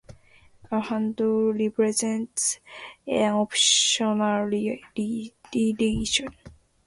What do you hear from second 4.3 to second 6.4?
relation.